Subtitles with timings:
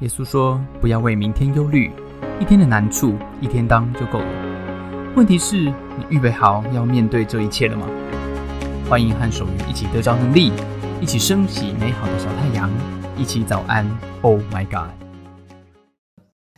[0.00, 1.90] 耶稣说：“不要为明天忧虑，
[2.40, 5.12] 一天的难处一天当就够了。
[5.16, 7.84] 问题是，你预备好要面对这一切了吗？”
[8.88, 10.52] 欢迎和守愚一起得着能力，
[11.00, 12.70] 一起升起美好的小太阳，
[13.16, 13.84] 一起早安。
[14.22, 14.88] Oh my God！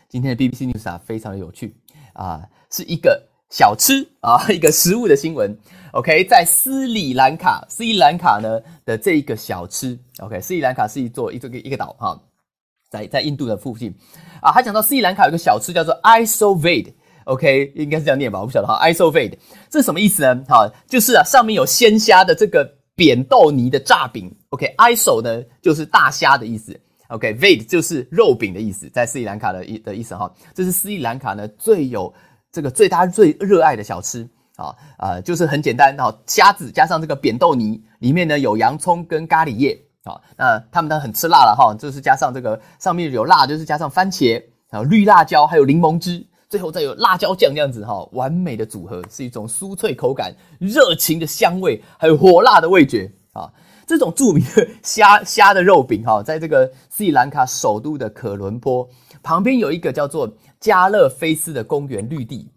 [0.06, 1.74] 今天的 BBC News 啊，非常的有趣
[2.12, 5.56] 啊，是一个小吃啊，一个食物的新闻。
[5.92, 12.20] OK，在斯里兰卡，斯里兰卡呢的这一个小吃，OK，斯里兰卡是一座一座一个岛哈。
[12.90, 13.94] 在在印度的附近
[14.42, 18.78] 啊，他讲到斯里兰卡有个小吃叫做 isovade，OK，应该是这样念吧，我不晓得哈。
[18.82, 19.38] isovade
[19.70, 20.44] 这是什么意思呢？
[20.48, 26.78] 好，就是啊，上面有鲜虾的这个扁豆泥的炸饼，OK，iso 呢就是大虾的意思
[27.08, 30.30] ，OK，vade 就是肉饼的意思，在斯里兰卡的意的意思哈。
[30.52, 32.12] 这是斯里兰卡呢最有
[32.50, 39.80] 这个最大最热爱的小吃啊啊，就是很简单哈，虾子加上这个扁豆泥，里面呢有洋葱跟咖喱叶。
[40.04, 53.52] 好，那他们都很吃辣了哈，就是加上这个上面有辣，就是加上番茄，还有绿辣椒，还有柠檬汁，最后再有辣椒酱这样子哈，完美的组合，是一种酥脆口感、热情的香味，还有火辣的味觉啊。
[53.86, 58.88] 这种著名的虾虾的肉饼哈，在这个斯里兰卡首都的可伦坡
[59.22, 62.48] 旁边有一个叫做加勒菲斯的公园绿地。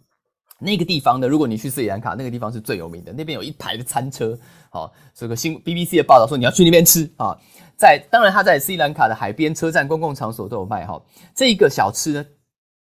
[0.60, 3.12] 那个地方呢，如果你去斯里兰卡，那个地方是最有名的。
[3.12, 4.38] 那边有一排的餐车，
[4.70, 7.38] 好，这个新 BBC 的报道说你要去那边吃啊。
[7.76, 11.02] 在当然，他在斯里兰卡的海边、车站、公共场所都有卖哈。
[11.36, 12.26] 这一个小吃呢，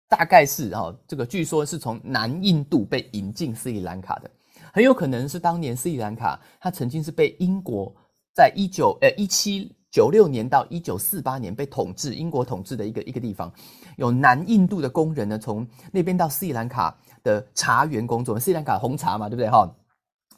[0.10, 4.30] 大概是哈，这个据说是从南印度被引进斯里兰卡的，
[4.74, 7.96] 很有可能是当年斯里兰卡它曾经是被英国
[8.34, 13.54] 在一九呃一七九六年到一九四八年被统治英国统治的一个一个地方，
[13.98, 16.98] 有南印度的工人呢，从那边到斯里兰卡。
[17.24, 19.70] 的茶园工作，斯里兰卡红茶嘛，对不对哈？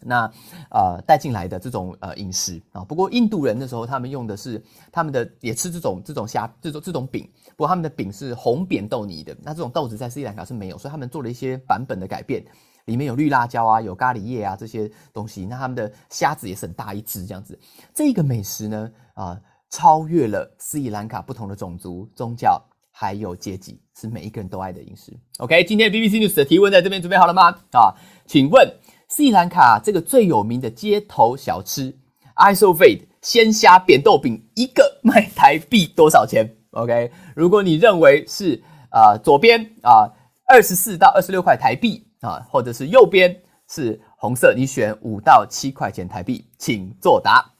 [0.05, 0.29] 那
[0.69, 12.43] 呃带进来的这种呃饮食啊，不过印度人的时候，他们用的是他们的也吃这种这种虾这种这种饼，不过他们的饼是红扁豆泥的，那这种豆子在斯里兰卡是没有，所以他们做了一些版本的改变，
[12.83, 17.57] 里面有绿辣椒啊，有咖喱叶啊这些东西，那他们的虾子也是很大一只这样子。
[17.93, 19.39] 这个美食呢啊，
[19.69, 22.61] 超越了斯里兰卡不同的种族宗教。
[22.95, 25.11] 还有阶级是每一个人都爱的饮食。
[25.39, 27.49] OK，今天 BBC News 的提问在这边准备好了吗？
[27.71, 27.91] 啊，
[28.27, 28.71] 请问
[29.09, 31.97] 斯里兰卡这个最有名的街头小吃
[32.35, 40.09] Isovade 鲜虾扁豆饼一个卖台币多少钱？OK，如果你认为是啊左边啊
[40.47, 47.52] 二十四到二十六块台币啊，或者是右边是红色，你选五到七块钱台币，请作答。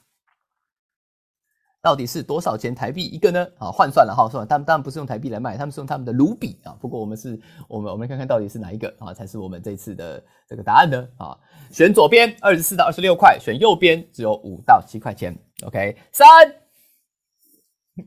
[1.83, 3.45] 到底是多少钱台币一个呢？
[3.59, 6.71] 啊，换算了哈，算了，他们当然不是用台币来卖，他们是用他们的卢比啊。
[6.79, 11.05] 不过我们是，我们我们看看到底是哪一个啊，才是我们这次的这个答案呢？
[11.17, 11.38] 啊，
[11.71, 15.38] 选左边二十四到二十六块，选右边只有五到七块钱。
[15.66, 16.25] OK，三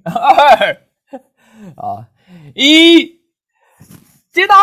[0.04, 0.82] 二
[1.76, 2.08] 啊
[2.54, 3.20] 一，
[4.32, 4.56] 接单。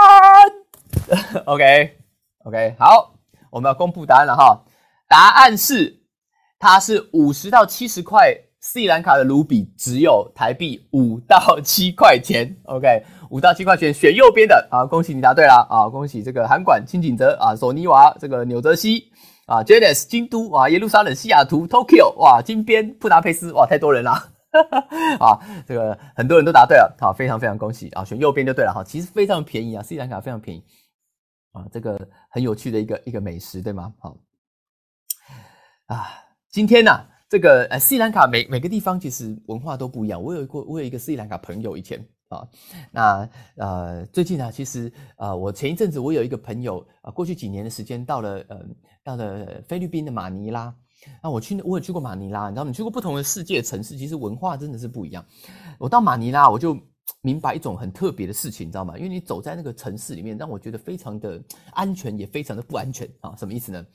[1.45, 1.99] OK
[2.45, 3.13] OK，好，
[3.51, 4.65] 我们要公布答案了哈。
[5.07, 6.01] 答案是，
[6.57, 8.35] 它是五十到七十块。
[8.65, 15.67] 斯里兰卡的卢比只有台币五到七块钱，OK，五到七块钱选右边的啊，恭喜你答对了。
[15.69, 19.11] 啊，恭喜这个韩馆、清景泽啊、索尼瓦、这个纽泽西
[19.47, 24.11] 啊、j a n e s 京都啊、耶路撒冷、西雅图、Tokyo 哇、金边、布达佩斯哇，太多人了。
[25.19, 25.37] 啊，
[25.67, 28.71] 这个很多人都答对了，好，非常非常恭喜啊，选右边就对了。
[28.73, 30.63] 哈，其实非常便宜啊，斯里兰卡非常便宜。
[31.51, 31.99] 啊，这个
[32.29, 33.93] 很有趣的一个一个美食对吗？
[33.99, 34.15] 好。
[35.87, 36.07] 啊，
[36.49, 37.07] 今天呢？
[37.33, 40.21] 这个呃，斯里兰卡每每个地方其实文化都不一样。
[40.21, 42.47] 我有一个我有一个斯里兰卡朋友以前啊，
[42.91, 48.59] 那呃最近呢，其实呃我前一阵子我有一个朋友啊，过去几年的时间到了呃
[49.03, 50.71] 到了菲律宾的马尼拉，
[51.23, 55.25] 那我去我有去过马尼拉，你知道你去过不同的世界城市，其实文化真的是不一样。
[55.79, 56.77] 我到马尼拉我就
[57.21, 58.97] 明白一种很特别的事情，你知道吗？
[58.97, 61.41] 因为你走在那个城市里面，让我觉得非常的
[61.71, 63.33] 安全，也非常的不安全啊。
[63.37, 63.85] 什么意思呢？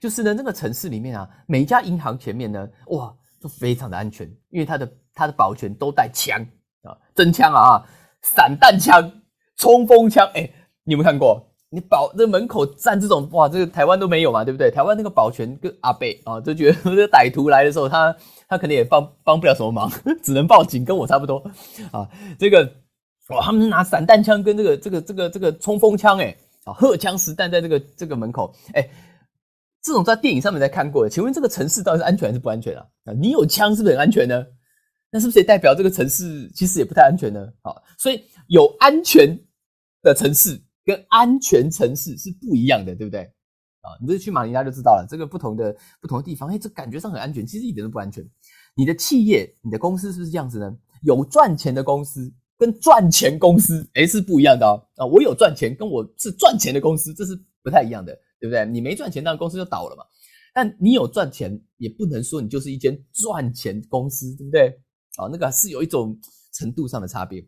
[0.00, 6.40] 就是呢，那个城市里面啊，每一家银行前面呢，哇，都非常的安全，因为它的它的保全都带枪
[6.82, 7.84] 啊，真枪啊，
[8.22, 9.12] 散弹枪、
[9.56, 10.50] 冲锋枪，哎，
[10.84, 11.49] 你有没有看过？
[11.70, 14.70] 你保这门口站这种，哇，这个台湾都没有嘛，对不对？
[14.70, 18.14] 台湾那个保全跟阿贝啊，就觉得这个歹徒来的时候，他
[18.48, 19.90] 他可能也帮帮不了什么忙，
[20.22, 21.38] 只能报警，跟我差不多
[21.92, 22.08] 啊。
[22.38, 22.64] 这个
[23.28, 28.88] 哇，他们拿散弹枪跟这个这个这个这个冲锋枪，哎，啊，荷枪实弹在这个这个门口，哎。
[29.82, 32.84] 这种在电影上面才看过，请问这个城市到底是安全还是不安全啊？
[33.06, 34.44] 啊，你有枪是不是很安全呢？
[35.10, 37.40] 那是不是也代表这个城市其实也不太安全呢？
[37.62, 39.34] 啊，所以有安全
[40.02, 43.22] 的城市跟安全城市是不一样的，对不对？
[43.82, 48.22] 啊，你这去马尼拉就知道了，这个不同的不同的地方，哎，这感觉上很安全，其实一点都不安全。
[48.74, 50.76] 你的企业、你的公司是不是这样子呢？
[51.02, 58.66] 有赚钱的公司跟赚钱公司哎是不一样的哦啊，我有赚钱，跟我是赚钱的公司，这是不太一样的，对不对？
[58.66, 60.04] 你没赚钱，那公司就倒了嘛。
[60.52, 64.68] 但你有赚钱，也不能说你就是一间赚钱公司，对不对？
[65.16, 66.18] 啊，那个是有一种
[66.52, 67.42] 程度上的差别。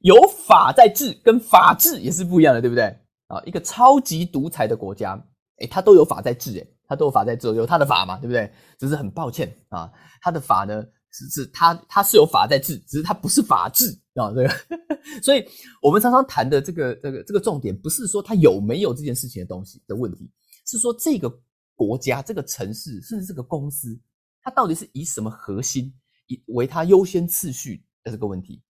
[0.00, 0.14] 有
[0.46, 2.84] 法在治，跟法治也是不一样的，对不对？
[3.26, 5.22] 啊，一个超级独裁的国家，
[5.56, 8.50] 哎，它都有法在治，哎，它都有法在治，有它的法嘛，对不对？
[8.78, 10.84] 只是很抱歉啊，它的法呢？
[11.10, 14.30] 是是，它它是有法在治，只是它不是法治啊。
[14.30, 14.48] 这个，
[15.22, 15.42] 所以
[15.80, 20.30] 我们常常谈的这个这个这个重点，不是说它有没有这件事情的东西的问题，
[20.66, 21.32] 是说这个
[21.74, 23.98] 国家、这个城市，甚至这个公司，
[24.42, 25.92] 它到底是以什么核心，
[26.26, 28.62] 以为它优先次序的这个问题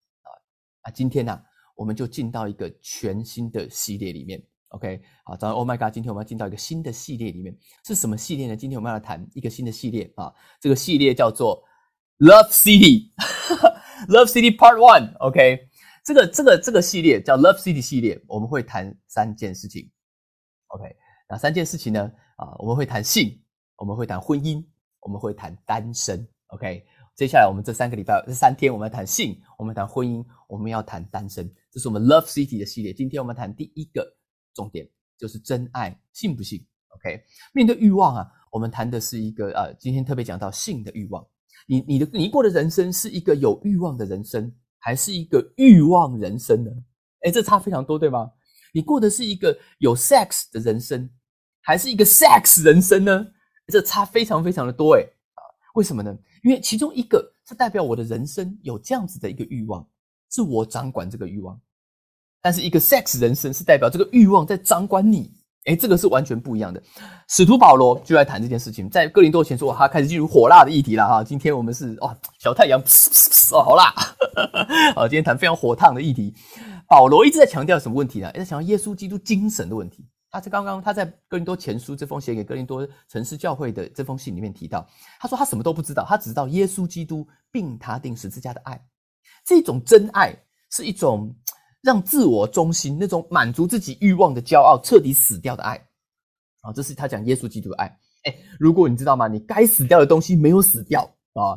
[0.90, 1.40] 今天呢，
[1.74, 4.42] 我们就进到一个全新的系列里面。
[4.68, 7.56] OK，好，早上 Oh my God，今天我们要进到一个新的系列里面，
[7.86, 8.56] 是什么系列呢？
[8.56, 11.64] 今天我们要谈一个新的系列啊，这个系列叫做。
[12.18, 15.68] Love City，Love City Part One，OK，
[16.04, 19.88] 这个这个这个系列叫 Love City 系列，我们会谈三件事情
[20.66, 20.96] ，OK，
[21.28, 22.10] 那三件事情呢？
[22.34, 23.40] 啊，我们会谈性，
[23.76, 24.66] 我们会谈婚姻，
[24.98, 26.84] 我们会谈单身，OK。
[27.18, 32.92] 接下来我们这三个礼拜这三天，我们要谈性，我们谈婚姻，我们要谈单身，这是我们 Love City 的系列。
[32.92, 34.08] 今天我们谈第一个
[34.54, 34.88] 重点，
[35.18, 37.20] 就是真爱信不信？OK，
[37.52, 41.26] 面对欲望啊，我们谈的是一个呃，今天特别讲到性的欲望。
[41.66, 46.70] 你你的你过的人生是一个有欲望的人生，还是一个欲望人生呢？
[47.22, 48.30] 哎，这差非常多，对吗？
[48.72, 51.10] 你过的是一个有 sex 的人生，
[51.62, 53.26] 还是一个 sex 人生呢？
[53.66, 55.04] 这差非常非常的多，哎，
[55.78, 56.12] 为什么呢？
[56.42, 59.86] 因为其中一个是代表我的人生有这样子的一个欲望，
[60.28, 61.56] 是我掌管这个欲望，
[62.42, 65.32] 但是一个 sex 人生是代表这个欲望在掌管你。
[65.66, 66.82] 哎，这个是完全不一样的。
[67.28, 71.22] 使徒保罗就来谈这件事情，在哥林多前说，他开始进入火辣的议题了哈。
[71.22, 72.80] 今天我们是哦，小太阳
[73.52, 73.94] 哦，好辣，
[74.96, 76.34] 好，今天谈非常火烫的议题。
[76.88, 78.32] 保罗一直在强调什么问题呢？
[78.32, 80.04] 在强调耶稣基督精神的问题。
[80.30, 84.86] 他在刚刚他在哥林多前书这封写给哥林多城市教会的这封信里面提到，
[85.18, 88.80] 他说他什么都不知道，他只知道耶稣基督并他定十字架的爱，
[89.44, 90.34] 这种真爱
[90.70, 91.34] 是一种。
[91.80, 95.76] 让自我中心那种满足自己欲望的骄傲彻底死掉的爱，
[96.60, 97.86] 啊，这是他讲耶稣基督的爱。
[98.24, 99.28] 哎，如果你知道吗？
[99.28, 101.02] 你该死掉的东西没有死掉
[101.34, 101.56] 啊，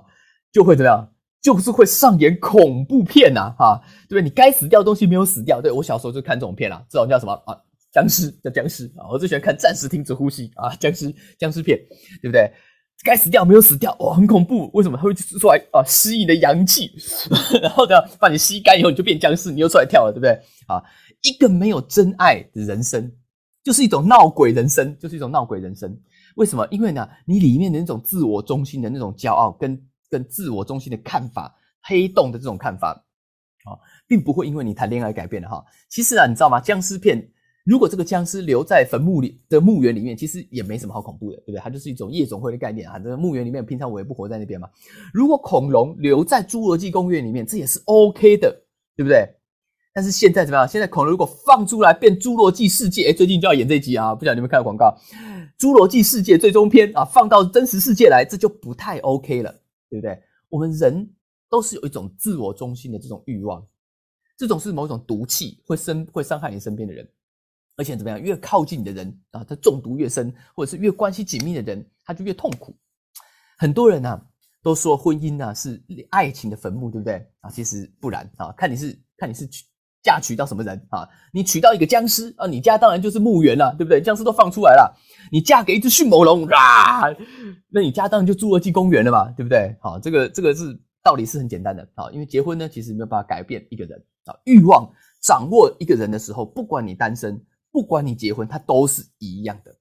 [0.51, 1.12] 就会怎么样？
[1.41, 4.21] 就是会上演恐怖片呐，哈，对不对？
[4.21, 5.59] 你该死掉的东西没有死掉。
[5.59, 7.59] 对我小时候就看这种片啦，这种叫什么啊？
[7.91, 9.09] 僵尸叫僵尸啊！
[9.11, 11.77] 我最喜欢看《暂时停止呼吸》啊，僵尸僵尸片，
[12.21, 12.49] 对不对？
[13.03, 14.69] 该死掉没有死掉，哇，很恐怖！
[14.73, 15.83] 为什么它会出来啊？
[15.85, 16.91] 吸你的阳气，
[17.61, 20.31] 然后呢，把你吸干以后，你就变僵尸，你又出来跳了，对不对？
[20.67, 20.81] 啊，
[21.23, 23.11] 一个没有真爱的人生，
[23.63, 25.99] 就是一种闹鬼人生，就是一种闹鬼人生。
[26.35, 26.65] 为什么？
[26.69, 32.91] 因为呢，你里面的那种自我中心的那种骄傲，跟跟自我中心的看法，黑洞的这种看法，
[33.65, 33.73] 啊，
[34.07, 35.65] 并不会因为你谈恋爱改变的哈。
[35.89, 36.61] 其实啊，你知道吗？
[36.61, 37.27] 僵尸片。
[37.65, 41.59] 如果这个僵尸留在坟墓里的墓园里面，其实也没什么好恐怖的，对不对？
[41.59, 42.97] 它就是一种夜总会的概念啊。
[42.97, 44.67] 这个墓园里面，平常我也不活在那边嘛。
[45.13, 48.49] 如果恐龙留在侏罗纪公园里面，这也是 OK 的，
[48.95, 49.27] 对不对？
[49.93, 50.67] 但是现在怎么样？
[50.67, 54.97] 现在恐龙如果放出来变侏罗纪世界，哎，最近就要演这集啊，不晓得你们看到广告，
[55.59, 59.51] 侏罗纪世界最终篇啊，放到真实世界来，这就不太 OK 了，
[59.89, 60.17] 对不对？
[60.49, 61.13] 我们人
[61.49, 63.63] 都是有一种自我中心的这种欲望，
[64.37, 67.07] 这种是某种毒气，会生会伤害你身边的人。
[67.81, 68.21] 而且怎么样？
[68.21, 72.77] 越靠近你的人啊，他中毒越深，或者是越关系紧密的人，他就越痛苦。
[73.57, 74.21] 很多人呢
[74.61, 77.50] 都说婚姻呢是爱情的坟墓，对不对啊？
[77.50, 79.65] 其实不然啊，看你是看你是娶
[80.03, 81.09] 嫁娶到什么人啊？
[81.33, 84.00] 你娶到一个僵尸啊，你家当然就是墓园了，对不对？
[84.00, 84.95] 僵尸都放出来了，
[85.31, 87.09] 你嫁给一只迅猛龙啊，
[87.69, 89.75] 那你家当然就侏罗纪公园了嘛，对不对？
[89.81, 94.88] 好，这个这个是道理是很简单的啊，因为结婚呢其实没有办法改变一个人啊，欲望
[95.23, 97.43] 掌握一个人的时候，不管你单身。
[97.71, 99.75] 不管你结婚，它都是一样的。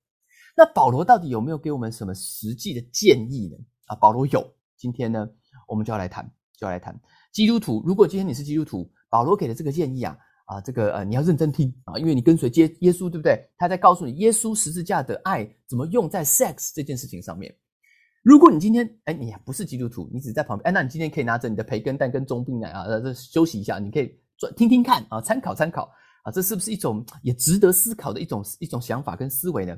[0.57, 3.57] 那保罗到底有没有给我们什么实际的建议呢？
[3.87, 4.47] 啊，保罗有。
[4.77, 5.29] 今天呢，
[5.69, 6.25] 我们就要来谈，
[6.59, 6.99] 就要来谈
[7.33, 7.83] 基督徒。
[7.85, 10.17] 如果今天你是基督徒，保罗给的这个建议啊，
[10.47, 13.47] 啊，这个呃，你要认真听啊，因为你跟随耶耶稣，对不对？
[13.59, 17.55] 他在告诉你耶稣十字架的爱怎么用在 sex 这件事情上面。
[18.23, 25.91] 如果你今天哎，你不是基督徒，你只是在旁边，哎，那你今天可以拿着你的培根蛋跟中冰奶啊，这休息一下，你可以转听听看啊，参考参考。
[26.23, 29.77] 啊，这是不是一种也值得思考的一种一种想法跟思维呢？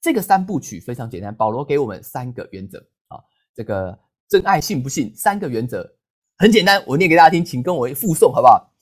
[0.00, 3.18] 这个三部曲非常简单，保罗给我们三个原则啊。
[3.54, 3.98] 这个
[4.28, 5.14] 真爱信不信？
[5.16, 5.88] 三个原则
[6.36, 8.72] 很简单，我念给大家听，请跟我附送好不好？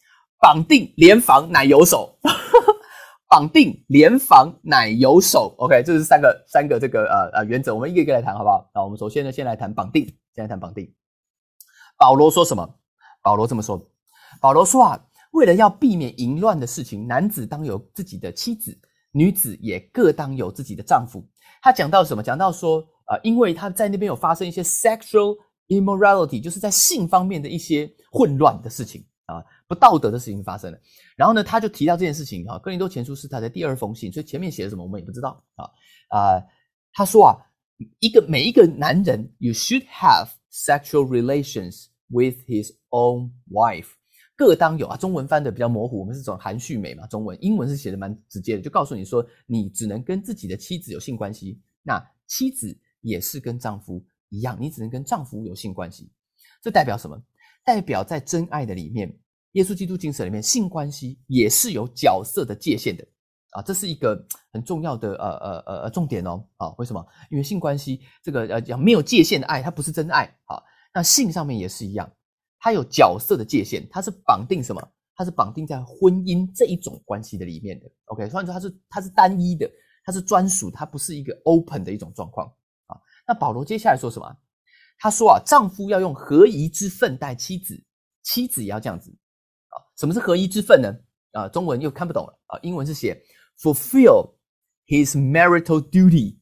[0.40, 2.19] 绑定联防奶油手，
[3.31, 5.54] 绑定联防奶油手。
[5.59, 8.69] OK，这是三个三个这个呃呃原则，我们一个一个来谈好不好？
[8.75, 10.04] 那我们首先呢，先来谈绑定，
[10.35, 10.92] 先来谈绑定。
[11.97, 12.75] 保罗说什么？
[13.23, 13.81] 保罗这么说。
[14.40, 15.00] 保罗说啊，
[15.32, 18.74] 为了要避免淫乱的事情，男子当有自己的妻子，
[19.10, 21.22] 女子也各当有自己的丈夫。
[21.60, 22.22] 他讲到什么？
[22.22, 25.36] 讲到说，呃，因为他在那边有发生一些 sexual
[25.68, 30.78] immorality，就是在性方面的一些混乱的事情啊，不道德的事情发生了。
[31.16, 35.64] 然后呢，他就提到这件事情啊，《哥林多前书》是他的第二封信，所以前面写的什么我们也不知道啊
[36.08, 36.42] 啊。
[36.92, 37.36] 他说啊，
[38.00, 43.88] 一个每一个男人，you should have sexual relations with his own wife，
[44.42, 44.96] 各当有啊。
[44.96, 47.06] 中文翻的比较模糊，我们是种含蓄美嘛。
[47.06, 56.11] 中文、英文是写的蛮直接的，就告诉你说，你只能跟自己的妻子有性关系，那妻子也是跟丈夫一样，你只能跟丈夫有性关系。
[56.61, 57.16] 这代表什么？
[57.64, 59.16] 代表在真爱的里面。
[59.52, 63.06] 耶稣基督精神里面，性关系也是有角色的界限的
[63.50, 67.06] 啊，这是一个很重要的呃呃呃呃重点哦啊，为什么？
[67.30, 70.62] 因为性关系这个呃讲没有界限的爱，它不是真爱啊。
[70.94, 72.11] 那性上面也是一样，
[72.62, 74.81] 它有角色的界限，它是绑定什么？
[75.16, 77.90] 它是绑定在婚姻这一种关系的里面的。
[78.04, 79.69] OK，所以说它是它是单一的，
[80.04, 82.47] 它是专属，它不是一个 open 的一种状况
[82.87, 82.97] 啊。
[83.26, 84.37] 那保罗接下来说什么？
[84.97, 87.85] 他说啊，丈夫要用合宜之分待妻子，
[88.23, 89.11] 妻子也要这样子
[89.71, 89.83] 啊。
[89.99, 90.97] 什么是合一之分呢？
[91.33, 93.21] 啊，中文又看不懂了啊，英文是写
[93.59, 94.35] fulfill
[94.87, 96.38] his marital duty，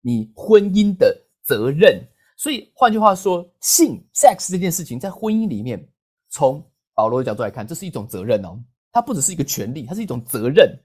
[0.00, 2.08] 你婚姻的责任。
[2.42, 5.88] 所以换句话说，性 sex 这件事情在婚姻里面，
[6.28, 6.60] 从
[6.92, 10.76] 保罗的角度来看，这是一种责任哦，它不只是一个权利，它是一种责任。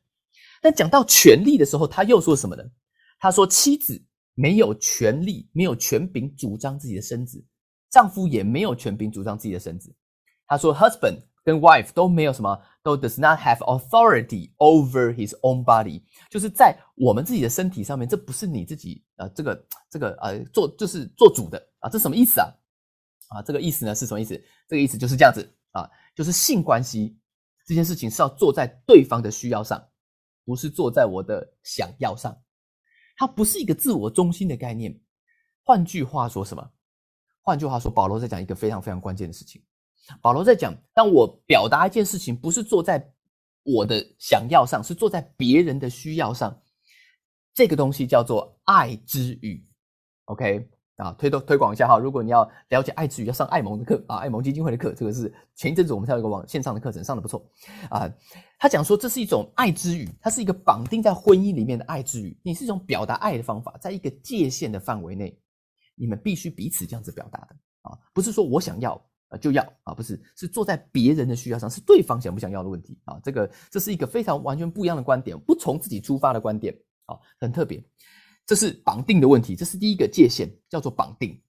[0.62, 2.64] 但讲到权利的时候，他又说什么呢？
[3.20, 4.00] 他说妻子
[4.36, 7.44] 没有权利，没有权柄主张自己的身子，
[7.90, 9.92] 丈夫也没有权柄主张自己的身子。
[10.46, 11.18] 他说 husband。
[11.48, 22.50] 跟 wife 都没有什么，都 does not have authority over his own body，就是在我们自己的身体上面，这不是你自己呃，这个这个呃做就是做主的啊，这什么意思啊？
[23.30, 24.36] 啊，这个意思呢是什么意思？
[24.68, 27.18] 这个意思就是这样子啊，就是性关系
[27.66, 29.82] 这件事情是要做在对方的需要上，
[30.44, 32.38] 不是做在我的想要上，
[33.16, 35.00] 它不是一个自我中心的概念。
[35.64, 36.72] 换句话说什么？
[37.42, 39.64] 换句话说，保罗在讲一个非常非常关键的事情。
[40.22, 43.14] 保罗在讲，当我表达一件事情，不是做在
[43.64, 46.58] 我的想要上，是做在别人的需要上。
[47.54, 49.68] 这个东西叫做爱之语。
[50.26, 52.00] OK 啊，推动推广一下哈。
[52.00, 54.94] 如果你要了解爱之语，要上爱蒙的课啊，爱蒙基金会的课。
[54.94, 57.46] 这个是前一阵子我们才有一个网线上的课程，上的不错
[57.90, 58.10] 啊。
[58.60, 62.40] 他讲说这是一种爱之语，它是一个绑定在婚姻里面的爱之语。
[62.44, 65.38] 你是一种表达爱的方法，在一个界限的范围内，
[65.96, 69.00] 你们必须彼此这样子表达的啊，不是说我想要。
[69.30, 73.20] 啊，就要啊，不是，是坐在别人的需要上，是对方想不想要的问题啊。
[73.24, 76.74] 这个这是一个非常完全不一样的观点，不从自己出发的观点
[77.06, 77.84] 啊，很特别。
[78.46, 81.42] 这是绑定的问题，这是第一个界限，叫做绑定。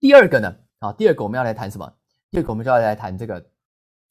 [0.00, 1.88] 第二个呢，啊，第二个我们要来谈什么？
[2.30, 3.50] 第二个我们就要来谈这个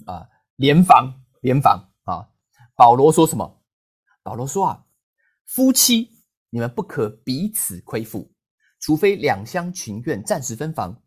[0.06, 0.26] 啊，
[0.56, 2.30] 联防联防啊。
[2.76, 3.62] 保罗说什么？
[4.24, 4.86] 保罗说啊，
[5.46, 6.10] 夫妻
[6.50, 8.32] 你们不可彼此亏负，
[8.80, 11.02] 除非两厢情愿，暂时分房。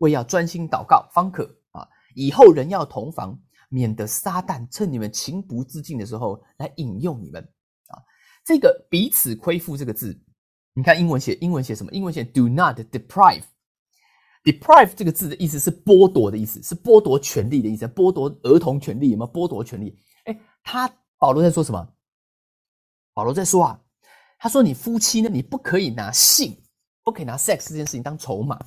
[0.00, 1.88] 为要专心祷告方可啊！
[2.14, 3.40] 以后人要同房，
[3.70, 7.42] 免得撒旦趁你们情不自禁的时候来引诱你们
[7.88, 7.96] 啊！
[8.44, 10.18] 这个彼此亏负这个字，
[10.74, 11.92] 你看英文写英文写什么？
[11.92, 13.44] 英文写 do not deprive。
[14.42, 19.32] deprive 这个字的意思是剥夺的意思，是剥夺权利的意思，剥夺儿童权利有没有？
[19.32, 19.98] 剥夺权利？
[20.24, 21.86] 哎，他保罗在说什么？
[23.12, 23.80] 保罗在说啊，
[24.38, 26.56] 他说你夫妻呢，你不可以拿性，
[27.04, 28.58] 不可以拿 sex 这件事情当筹码。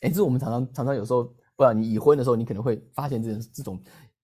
[0.00, 1.24] 哎，这是我们常常常常有时候，
[1.56, 3.82] 不然你已婚的时候，你可能会发现这种这种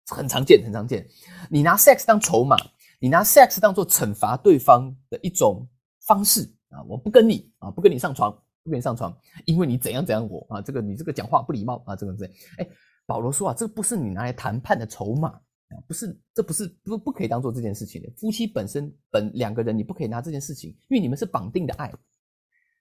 [0.08, 1.06] 很常见，很常见。
[1.48, 2.56] 你拿 sex 当筹码，
[2.98, 5.68] 你拿 sex 当做惩罚对方的一种
[6.06, 6.82] 方式啊！
[6.88, 8.32] 我不跟你啊，不跟你上床，
[8.64, 12.26] 不跟你上床，因为你怎样怎样我啊，这个你这个讲话不礼貌啊，这个这。
[12.58, 12.68] 哎，
[13.06, 15.40] 保罗说啊，这不是你拿来谈判的筹码，
[15.86, 18.10] 不是，这不是不不可以当做这件事情的。
[18.16, 21.92] 夫妻本身本两个人，你不可以拿这件事情，因为你们是绑定的爱，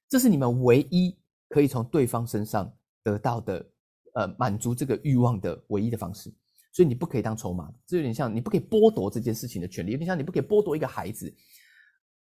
[0.10, 1.16] 这是你们唯一
[1.50, 2.74] 可以从对方身上。
[3.04, 3.66] 得到的，
[4.14, 6.30] 呃，满足这个欲望的唯一的方式，
[6.74, 11.34] 所以你不可以当筹码，这有点像你不可以剥夺这件事情的权利，有点像你不可以剥夺一个孩子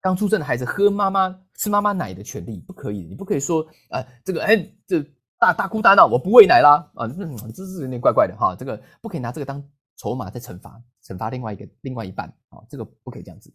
[0.02, 4.56] 刚出生的孩子喝妈妈吃妈妈奶的权利，不可以，你不可以说，呃，这个，哎，
[4.86, 5.02] 这
[5.40, 9.64] 大大哭大闹，我不喂奶啦，啊，这是有点怪怪的哈，这个不可以拿这个当
[9.98, 13.52] 筹码在惩罚惩罚另外一个另外一半啊，这个不可以这样子，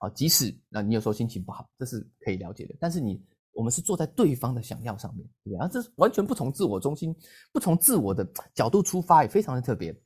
[0.00, 3.24] 啊，即使那你有时候心情不好，这是可以了解的，但是你。
[3.56, 7.16] 我们是坐在对方的想要上面，对啊，这是完全不从自我中心、
[7.52, 9.98] 不从自我的角度出发，也非常的特别。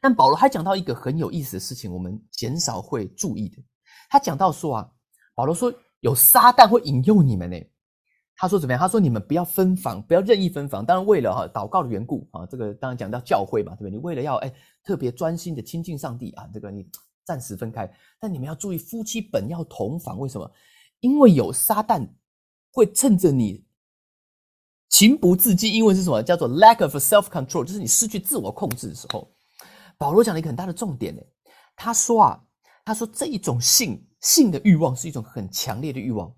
[0.00, 3.62] 但保罗还讲到一个很有意思的事情，我们减少会注意的。
[4.08, 4.90] 他讲到说啊，
[5.34, 7.60] 保罗说有撒旦会引诱你们呢。
[8.36, 8.80] 他说怎么样？
[8.80, 10.86] 他说你们不要分房，不要任意分房。
[10.86, 13.90] 当然为了哈祷告的缘故啊，这个当然讲到教会嘛，对不对？
[13.90, 14.50] 你为了要哎
[14.82, 16.88] 特别专心的亲近上帝啊，这个你
[17.24, 17.92] 暂时分开。
[18.18, 20.50] 但你们要注意，夫妻本要同房，为什么？
[21.00, 22.08] 因为有撒旦
[22.70, 23.64] 会趁着你
[24.88, 26.22] 情不自禁，因为是什么？
[26.22, 29.30] 叫做 lack of self control，就是你失去自我控制的时候。
[29.98, 31.22] 保罗讲了一个很大的重点呢，
[31.76, 32.42] 他说啊，
[32.84, 36.32] 他说这一种性性的欲望是一种很强烈的欲望。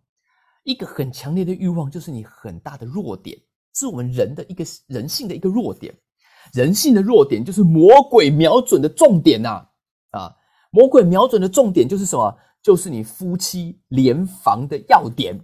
[0.65, 3.37] 一个很强烈的欲望，就是你很大的弱点，
[3.75, 5.93] 是我们人的一个人性的一个弱点。
[6.53, 9.67] 人性的弱点就是魔鬼瞄准的重点呐！
[10.11, 10.37] 啊，
[10.71, 12.37] 魔鬼瞄准的重点就是什么？
[12.63, 15.37] 就是你夫妻联防的要点。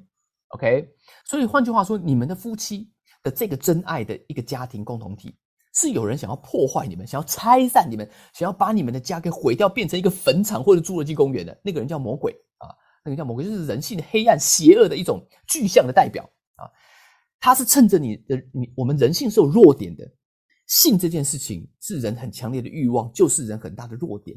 [0.49, 0.89] OK，
[1.25, 2.91] 所以换句话说，你们的夫妻
[3.23, 5.37] 的这个真爱的一个家庭共同体，
[5.75, 12.69] 是有人想要破坏你们，想要拆散你们，想要把你们的家给毁掉，变成一个坟场或者侏罗纪公园的那个人叫魔鬼啊。
[13.05, 16.69] 那个叫魔鬼，就是人性的黑暗、邪恶的一种具象的代表啊！
[17.41, 20.05] 他是趁着你的你，我们人性是有弱点的，
[20.67, 24.37] 性这件事情是人很强烈的欲望，就是人很大的弱点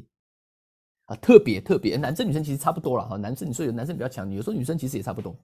[1.06, 1.16] 啊！
[1.16, 3.16] 特别特别，男生女生其实差不多了哈。
[3.16, 5.36] 男生你说有男生比较强，有时候女生其实也差不多。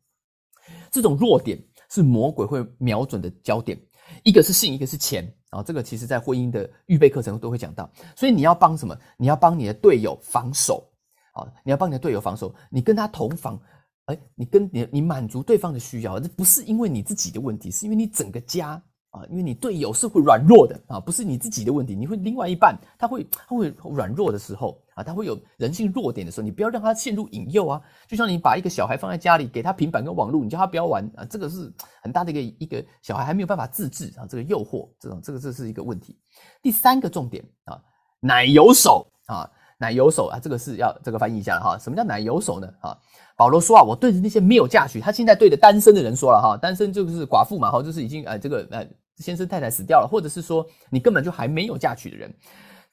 [0.90, 1.58] 这种弱点
[1.90, 3.78] 是魔鬼会瞄准的焦点，
[4.24, 5.32] 一个是性，一个是钱。
[5.50, 5.62] 啊！
[5.62, 8.94] 这个其实在婚姻的预备课程都会讲到，所以你要帮什么？
[9.16, 10.86] 你要帮你的队友防守。
[11.32, 11.50] 啊。
[11.64, 13.58] 你要帮你的队友防守，你跟他同房，
[14.04, 18.72] 哎，你跟你你满足对方的需要，这不是因为你自己的问题，是因为你整个家。
[19.08, 20.78] 啊，因为你队友是会软弱的。
[20.86, 36.18] 啊，不是你自己的问题，你会另外一半他会他会软弱的时候啊，他会有人性弱点的时候，你不要让他陷入引诱啊，就像你把一个小孩放在家里，给他平板跟网络，你叫他不要玩啊，这个是很大的一个一个小孩还没有办法自制啊，这个诱惑这种这个这是一个问题。
[36.60, 37.80] 第三个重点啊，
[38.20, 39.48] 奶油手啊。
[39.80, 41.78] 奶油手啊，这个是要这个翻译一下哈。
[41.78, 42.68] 什么叫奶油手呢？
[42.80, 42.98] 哈，
[43.36, 48.84] 保罗说啊，我对着那些没有嫁娶，他现在对着单身的人说了哈，单身就是寡妇嘛，哈，就是已经呃这个呃
[49.18, 52.34] 先生太太死掉了，或者是说你根本就还没有嫁娶的人。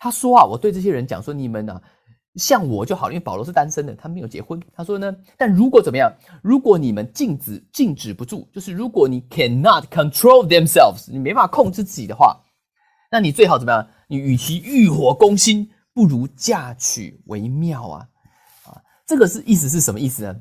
[0.06, 1.82] 他说啊，我对这些人讲说，你们啊
[2.36, 4.62] 像我就好，因为保罗是单身的，他没有结婚。
[4.72, 6.14] 他说呢，但如果怎么样，
[6.44, 12.40] 如果你们禁止禁止不住，就是如果你 cannot control themselves，你没法控制自己的话，
[13.10, 13.88] 那你最好怎么样？
[14.08, 15.72] 你与其欲火攻心。
[15.92, 18.10] 不如嫁娶为妙啊！
[18.66, 20.36] 啊，这个是意思是什么意思呢？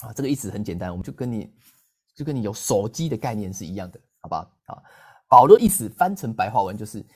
[0.00, 1.48] 啊，这个意思很简单，我们就跟你
[2.16, 4.40] 就跟你有手机的概念是一样的，好不好？
[4.66, 4.82] 啊，
[5.28, 7.06] 保罗意思翻成白话文就是：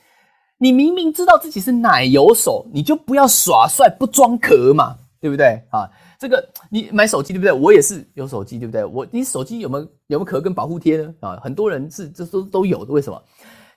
[0.57, 5.61] 你明明知道自己是奶油手，你就不要耍帅不装壳嘛，对不对？
[5.69, 5.89] 啊，
[6.19, 7.51] 这个你买手机对不对？
[7.51, 8.83] 我也是有手机对不对？
[8.85, 11.13] 我你手机有没有有没有壳跟保护贴呢？
[11.19, 13.21] 啊，很多人是这都都有的，为什么？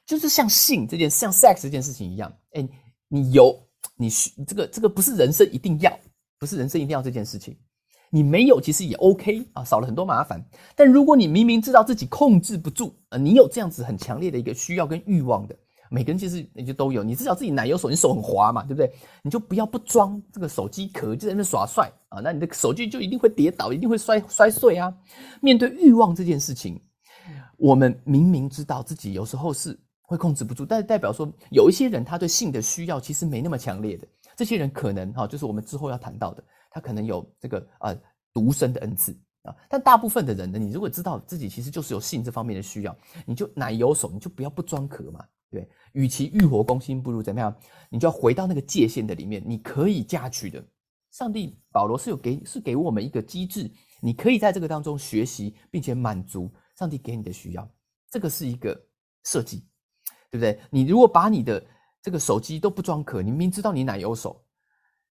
[0.07, 2.69] 就是像性这件像 sex 这件事情一样，哎，
[3.09, 3.57] 你有。
[4.01, 5.99] 你需这个这个不是人生一定要，
[6.39, 7.57] 不是人生一定要这件事情，
[8.11, 10.41] 你没有其实也 OK 啊，少了很多麻烦。
[10.77, 15.57] 但如果你明明知道自己控制不住啊，你有这样子很强烈的一个需要跟欲望的，
[15.91, 17.03] 每个人其实也就都有。
[17.03, 18.93] 你至少自己奶油手，你手很滑嘛，对不对？
[19.23, 24.95] 你就不要不装这个手机壳，就在那耍帅啊，那你的手机就一定会跌倒，一定会摔摔碎啊。
[25.41, 26.81] 面对欲望这件事情，
[27.57, 29.79] 我们明明知道自己有时候是。
[30.11, 37.95] 会控制不住，但是代表说有一些人他对性的需要其实没那么强烈的，这些人可能哈，就是我们之后要谈到的，他可能有这个呃
[38.33, 39.55] 独生的恩赐啊。
[39.69, 42.97] 但大部分的人呢，你如果知道自己其实就是有性这方面的需要，
[43.27, 45.69] 你就奶油手，你就不要不装壳嘛，对。
[45.93, 47.55] 与其欲火攻心，不如怎么样？
[47.91, 50.65] 你就要回到那个界限的里面，你可以嫁娶的。
[51.11, 57.71] 上帝保罗是有给是给我们一个机制，你可以在这个当中学习，并且满足上帝给你的需要，
[58.11, 58.79] 这个是一个
[59.25, 59.65] 设计。
[60.31, 60.61] 对不对？
[60.69, 61.67] 你如果把你的
[62.03, 64.45] 这个手机都不装壳，你明知道你奶油手，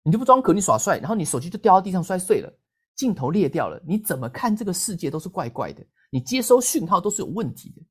[0.04, 2.54] 你就不装壳，你耍帅，然后你手机就掉到地上摔碎了，
[2.96, 7.82] 镜头裂掉了，你怎么看这个世界都是怪怪的，你接收讯号都是有问题的。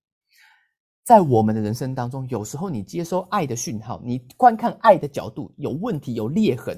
[1.07, 6.77] 在我们的人生当中，有时候你接收爱的讯号，你观看爱的角度有问题、有裂痕，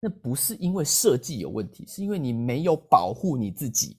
[0.00, 3.98] 那不是因为设计有问题，是因为你没有保护你自己。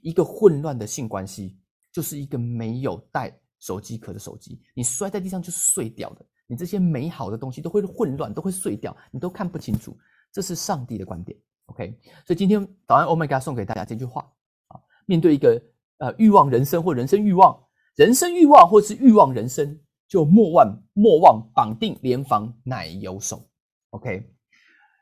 [0.00, 1.58] 一个混乱的性关系，
[1.92, 3.38] 就是一个没有带。
[3.60, 6.26] 手机壳的手机，你摔在地上就是碎掉的。
[6.46, 9.96] 你这些美好的东西都会混乱，都会碎掉，你都看不清楚。
[10.30, 11.98] 这是上帝的观点，OK？
[12.26, 14.30] 所以今天早安 Omega 送给大家这句话
[14.66, 15.58] 啊：面对一个
[15.96, 17.58] 呃欲望人生或人生欲望、
[17.94, 23.48] 人生欲望或是欲望人生，就莫忘莫忘绑定联防奶油手
[23.90, 24.34] ，OK？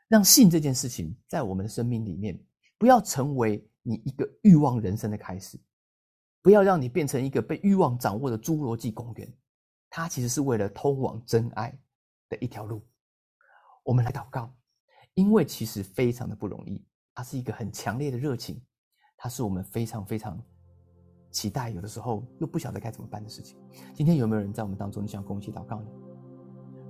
[0.07, 2.39] 让性这件事情在我们的生命里面，
[2.77, 5.59] 不要成为你一个欲望人生的开始。
[6.43, 9.33] 不要让你变成一个被欲望掌握的侏罗纪公园，
[9.89, 11.75] 它其实是为了通往真爱
[12.27, 12.85] 的一条路。
[13.81, 14.53] 我们来祷告，
[15.13, 18.61] 因为其实非常的不容易，它是一个很强烈的热情，
[19.15, 20.37] 它是我们非常非常
[21.33, 23.57] 期待，有的时候又不晓得该怎么办的事情。
[23.95, 25.87] 今天有没有人在我们当中，你想跟我一起祷告呢？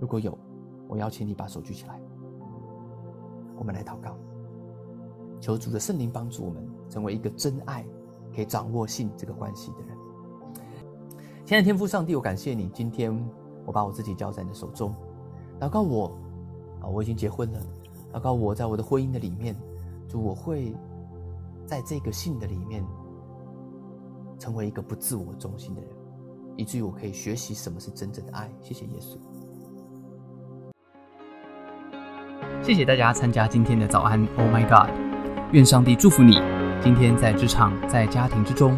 [0.01, 0.37] 如果有，
[0.89, 1.97] 我邀请你把手举起来，
[3.57, 4.17] 我们来祷告，
[5.39, 7.85] 求主的圣灵帮助我们，成为一个真爱
[8.35, 9.97] 可以掌握性这个关系的人。
[11.45, 13.17] 亲爱的天父上帝，我感谢你，今天
[13.65, 14.93] 我把我自己交在你的手中，
[15.57, 16.07] 祷告我
[16.81, 17.61] 啊，我已经结婚了，
[18.11, 19.55] 祷告我在我的婚姻的里面，
[20.09, 20.75] 主我会
[21.65, 22.83] 在这个性的里面。
[24.39, 25.89] 成为一个不自我中心的人，
[26.57, 28.49] 以至于我可以学习什么是真正的爱。
[28.61, 29.17] 谢谢耶稣，
[32.61, 34.19] 谢谢大家参加今天的早安。
[34.37, 34.89] Oh my God！
[35.51, 36.39] 愿上帝祝福你，
[36.81, 38.77] 今天在职场、在家庭之中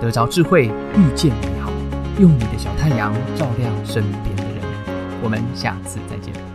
[0.00, 1.70] 得着智慧，遇见美好，
[2.18, 4.62] 用你的小太阳照亮身边的人。
[5.22, 6.47] 我们下次再见。